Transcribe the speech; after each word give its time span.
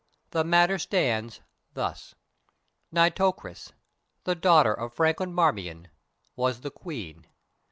The 0.31 0.43
matter 0.43 0.79
stands 0.79 1.41
thus: 1.75 2.15
Nitocris, 2.91 3.71
the 4.23 4.33
daughter 4.33 4.73
of 4.73 4.95
Franklin 4.95 5.31
Marmion, 5.31 5.89
was 6.35 6.61
the 6.61 6.71
Queen. 6.71 7.27